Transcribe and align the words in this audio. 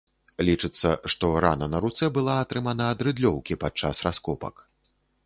Лічыцца, 0.45 0.93
што 1.13 1.27
рана 1.45 1.67
на 1.73 1.81
руцэ 1.85 2.09
была 2.15 2.37
атрымана 2.45 2.87
ад 2.95 3.05
рыдлёўкі 3.09 3.59
падчас 3.65 4.03
раскопак. 4.09 4.55